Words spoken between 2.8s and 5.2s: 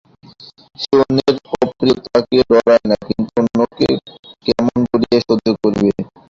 না, কিন্তু অন্যায়কে কেমন করিয়া